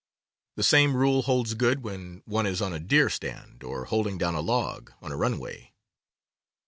[0.55, 4.33] The same rule holds good when one is on a deer stand, or "holding down
[4.33, 5.73] a log" on a runway.